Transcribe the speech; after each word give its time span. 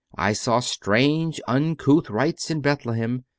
I 0.17 0.33
saw 0.33 0.61
strange, 0.61 1.39
uncouth 1.47 2.09
rites 2.09 2.49
in 2.49 2.61
Bethlehem. 2.61 3.25